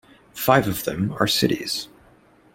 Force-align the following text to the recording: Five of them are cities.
Five 0.33 0.67
of 0.67 0.83
them 0.85 1.13
are 1.19 1.27
cities. 1.27 1.87